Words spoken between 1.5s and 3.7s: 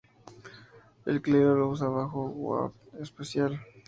lo usa bajo un waqf especial.